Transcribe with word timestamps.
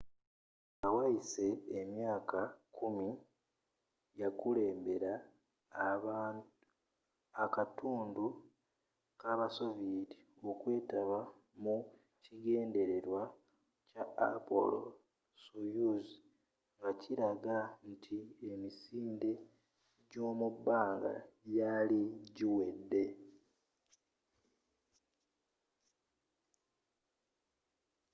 nga 0.75 0.87
wayise 0.97 1.47
emyaka 1.79 2.41
kkumi 2.51 3.09
yakulembera 4.21 5.13
abakatundu 7.45 8.25
kabasoviyeeti 9.21 10.19
okwetaba 10.49 11.19
mu 11.63 11.75
kigendererwa 12.23 13.23
kya 13.89 14.03
apollo-soyuz 14.29 16.07
ngakilaga 16.77 17.57
nti 17.91 18.17
emisinde 18.49 19.31
gyomubbanga 20.09 21.13
gyali 21.51 22.01
giwedde 22.35 23.03